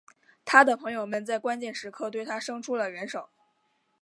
[0.45, 3.29] 他的朋友们在关键时刻对他生出了援手。